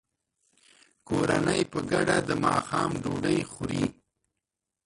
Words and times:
کورنۍ 1.07 1.61
په 1.71 1.79
ګډه 1.91 2.17
د 2.27 2.29
ماښام 2.45 2.91
ډوډۍ 3.03 3.39
خوري. 3.51 3.83